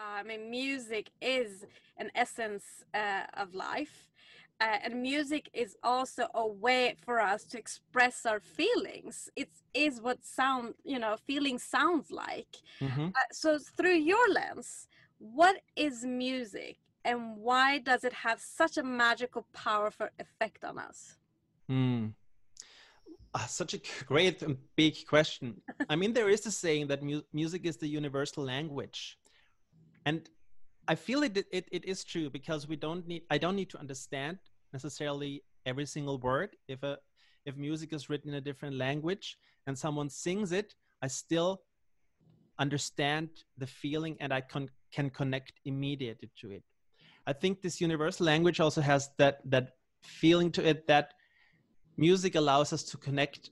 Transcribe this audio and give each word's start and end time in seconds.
I 0.00 0.22
mean, 0.22 0.50
music 0.50 1.10
is 1.20 1.64
an 1.96 2.10
essence 2.14 2.64
uh, 2.94 3.22
of 3.34 3.54
life. 3.54 4.08
Uh, 4.60 4.76
and 4.84 5.00
music 5.00 5.48
is 5.54 5.76
also 5.82 6.26
a 6.34 6.46
way 6.46 6.94
for 7.04 7.18
us 7.18 7.44
to 7.44 7.58
express 7.58 8.26
our 8.26 8.40
feelings 8.40 9.30
it 9.34 9.48
is 9.72 10.02
what 10.02 10.22
sound 10.22 10.74
you 10.84 10.98
know 10.98 11.16
feeling 11.26 11.58
sounds 11.58 12.10
like 12.10 12.56
mm-hmm. 12.78 13.06
uh, 13.06 13.28
so 13.32 13.58
through 13.58 13.94
your 13.94 14.28
lens 14.28 14.86
what 15.16 15.62
is 15.76 16.04
music 16.04 16.76
and 17.06 17.38
why 17.38 17.78
does 17.78 18.04
it 18.04 18.12
have 18.12 18.38
such 18.38 18.76
a 18.76 18.82
magical 18.82 19.46
powerful 19.54 20.08
effect 20.18 20.62
on 20.62 20.78
us 20.78 21.16
mm. 21.70 22.12
Uh, 23.32 23.46
such 23.46 23.74
a 23.74 23.80
great 24.06 24.42
and 24.42 24.56
big 24.74 25.06
question. 25.06 25.62
I 25.88 25.94
mean, 25.94 26.12
there 26.12 26.28
is 26.28 26.44
a 26.46 26.50
saying 26.50 26.88
that 26.88 27.00
mu- 27.00 27.22
music 27.32 27.64
is 27.64 27.76
the 27.76 27.86
universal 27.86 28.42
language, 28.42 29.19
and 30.10 30.28
I 30.88 30.96
feel 30.96 31.22
it, 31.22 31.36
it 31.58 31.66
it 31.70 31.84
is 31.84 32.00
true 32.12 32.28
because 32.38 32.62
we 32.72 32.76
don't 32.86 33.06
need. 33.10 33.22
I 33.34 33.38
don't 33.42 33.58
need 33.60 33.70
to 33.74 33.78
understand 33.84 34.38
necessarily 34.76 35.32
every 35.70 35.86
single 35.86 36.18
word. 36.18 36.50
If 36.74 36.82
a 36.82 36.98
if 37.48 37.54
music 37.56 37.92
is 37.92 38.08
written 38.10 38.30
in 38.30 38.36
a 38.42 38.46
different 38.48 38.74
language 38.86 39.26
and 39.66 39.78
someone 39.84 40.10
sings 40.10 40.50
it, 40.60 40.74
I 41.04 41.08
still 41.22 41.50
understand 42.58 43.28
the 43.62 43.68
feeling 43.82 44.16
and 44.22 44.30
I 44.38 44.40
can 44.52 44.64
can 44.96 45.10
connect 45.10 45.54
immediately 45.64 46.30
to 46.40 46.50
it. 46.56 46.64
I 47.30 47.34
think 47.42 47.62
this 47.62 47.80
universal 47.80 48.26
language 48.26 48.58
also 48.64 48.80
has 48.80 49.02
that 49.18 49.36
that 49.54 49.66
feeling 50.02 50.50
to 50.56 50.62
it 50.70 50.88
that 50.88 51.06
music 51.96 52.34
allows 52.34 52.72
us 52.72 52.82
to 52.90 52.96
connect 53.06 53.50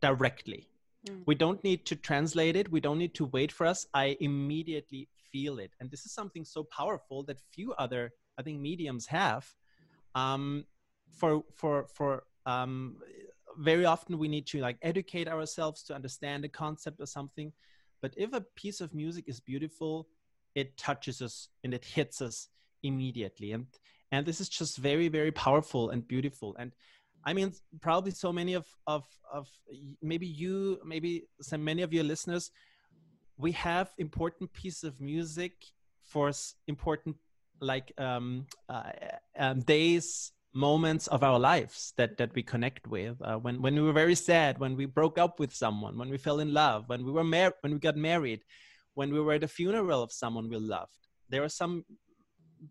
directly. 0.00 0.62
Mm. 1.08 1.22
We 1.26 1.34
don't 1.34 1.62
need 1.64 1.84
to 1.86 1.96
translate 1.96 2.56
it. 2.56 2.70
We 2.70 2.80
don't 2.80 2.98
need 2.98 3.14
to 3.14 3.26
wait 3.26 3.52
for 3.52 3.66
us. 3.66 3.86
I 3.94 4.16
immediately 4.20 5.08
feel 5.32 5.58
it. 5.58 5.72
And 5.80 5.90
this 5.90 6.04
is 6.04 6.12
something 6.12 6.44
so 6.44 6.64
powerful 6.64 7.22
that 7.24 7.40
few 7.52 7.72
other, 7.74 8.12
I 8.38 8.42
think, 8.42 8.60
mediums 8.60 9.06
have. 9.06 9.46
Um, 10.14 10.66
for 11.12 11.44
for 11.54 11.86
for 11.88 12.24
um, 12.46 12.96
very 13.58 13.84
often 13.84 14.18
we 14.18 14.28
need 14.28 14.46
to 14.46 14.60
like 14.60 14.78
educate 14.82 15.28
ourselves 15.28 15.82
to 15.84 15.94
understand 15.94 16.44
a 16.44 16.48
concept 16.48 17.00
or 17.00 17.06
something. 17.06 17.52
But 18.00 18.14
if 18.16 18.32
a 18.32 18.40
piece 18.40 18.80
of 18.80 18.94
music 18.94 19.24
is 19.28 19.40
beautiful, 19.40 20.08
it 20.54 20.76
touches 20.76 21.22
us 21.22 21.48
and 21.62 21.72
it 21.72 21.84
hits 21.84 22.20
us 22.20 22.48
immediately. 22.82 23.52
And 23.52 23.66
and 24.10 24.26
this 24.26 24.40
is 24.40 24.48
just 24.48 24.76
very 24.78 25.08
very 25.08 25.32
powerful 25.32 25.90
and 25.90 26.06
beautiful. 26.06 26.56
And 26.58 26.72
I 27.24 27.32
mean, 27.32 27.52
probably 27.80 28.10
so 28.10 28.32
many 28.32 28.54
of 28.54 28.66
of 28.86 29.04
of 29.32 29.48
maybe 30.02 30.26
you, 30.26 30.80
maybe 30.84 31.24
so 31.40 31.56
many 31.56 31.82
of 31.82 31.92
your 31.92 32.04
listeners, 32.04 32.50
we 33.36 33.52
have 33.52 33.90
important 33.98 34.52
pieces 34.52 34.84
of 34.84 35.00
music 35.00 35.52
for 36.02 36.32
important 36.66 37.16
like 37.60 37.92
um, 37.98 38.46
uh, 38.68 38.90
um, 39.38 39.60
days, 39.60 40.32
moments 40.52 41.06
of 41.06 41.22
our 41.22 41.38
lives 41.38 41.94
that 41.96 42.18
that 42.18 42.34
we 42.34 42.42
connect 42.42 42.86
with. 42.86 43.16
Uh, 43.22 43.36
when 43.36 43.62
when 43.62 43.74
we 43.74 43.82
were 43.82 43.92
very 43.92 44.14
sad, 44.14 44.58
when 44.58 44.76
we 44.76 44.86
broke 44.86 45.18
up 45.18 45.38
with 45.38 45.54
someone, 45.54 45.96
when 45.96 46.10
we 46.10 46.18
fell 46.18 46.40
in 46.40 46.52
love, 46.52 46.88
when 46.88 47.04
we 47.04 47.12
were 47.12 47.24
married, 47.24 47.54
when 47.60 47.72
we 47.72 47.78
got 47.78 47.96
married, 47.96 48.40
when 48.94 49.12
we 49.12 49.20
were 49.20 49.34
at 49.34 49.44
a 49.44 49.48
funeral 49.48 50.02
of 50.02 50.12
someone 50.12 50.48
we 50.48 50.56
loved. 50.56 50.98
There 51.28 51.42
are 51.42 51.48
some 51.48 51.84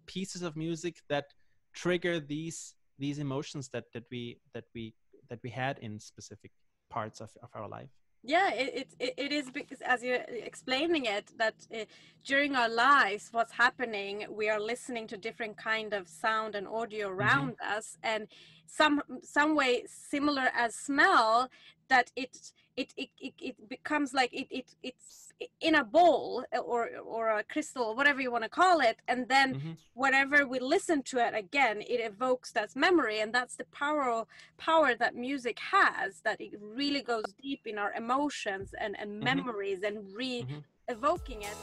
pieces 0.06 0.42
of 0.42 0.56
music 0.56 0.98
that 1.10 1.26
trigger 1.74 2.20
these 2.20 2.76
these 3.02 3.20
emotions 3.28 3.66
that 3.74 3.86
that 3.94 4.06
we 4.12 4.24
that 4.54 4.66
we 4.76 4.94
that 5.30 5.40
we 5.44 5.50
had 5.50 5.76
in 5.80 6.00
specific 6.00 6.52
parts 6.90 7.20
of, 7.26 7.32
of 7.46 7.50
our 7.58 7.68
life 7.68 7.94
yeah 8.24 8.50
it, 8.54 8.88
it, 9.00 9.14
it 9.18 9.32
is 9.32 9.50
because 9.50 9.82
as 9.82 10.04
you're 10.04 10.26
explaining 10.50 11.06
it 11.06 11.26
that 11.38 11.56
uh, 11.74 11.86
during 12.24 12.56
our 12.56 12.70
lives 12.70 13.30
what's 13.32 13.56
happening 13.66 14.26
we 14.30 14.48
are 14.54 14.60
listening 14.74 15.08
to 15.08 15.18
different 15.18 15.58
kind 15.58 15.92
of 15.94 16.08
sound 16.08 16.54
and 16.56 16.68
audio 16.68 17.08
mm-hmm. 17.08 17.20
around 17.20 17.52
mm-hmm. 17.54 17.78
us 17.78 17.98
and 18.04 18.28
some 18.68 19.02
some 19.24 19.56
way 19.56 19.84
similar 19.88 20.48
as 20.56 20.76
smell 20.76 21.50
that 21.92 22.10
it 22.16 22.54
it 22.78 22.94
it, 22.98 23.10
it, 23.20 23.34
it 23.50 23.70
becomes 23.70 24.14
like 24.14 24.34
it, 24.34 24.48
it 24.50 24.68
it's 24.82 25.34
in 25.60 25.76
a 25.76 25.84
bowl 25.84 26.44
or 26.64 26.90
or 27.06 27.24
a 27.40 27.44
crystal 27.44 27.96
whatever 27.96 28.22
you 28.22 28.32
want 28.32 28.44
to 28.44 28.50
call 28.50 28.80
it 28.80 28.98
and 29.08 29.28
then 29.28 29.56
mm-hmm. 29.56 29.72
whenever 29.94 30.48
we 30.48 30.58
listen 30.60 31.04
to 31.04 31.18
it 31.18 31.34
again 31.36 31.82
it 31.82 32.00
evokes 32.12 32.52
that 32.54 32.74
memory 32.76 33.20
and 33.20 33.34
that's 33.34 33.56
the 33.56 33.66
power 33.66 34.26
power 34.58 34.96
that 34.96 35.16
music 35.16 35.58
has 35.60 36.22
that 36.22 36.40
it 36.40 36.54
really 36.62 37.02
goes 37.02 37.26
deep 37.42 37.62
in 37.66 37.78
our 37.78 37.94
emotions 37.94 38.74
and 38.80 38.96
and 39.02 39.10
mm-hmm. 39.12 39.24
memories 39.32 39.84
and 39.84 39.98
re 40.16 40.34
mm-hmm. 40.44 40.60
evoking 40.96 41.42
it 41.42 41.58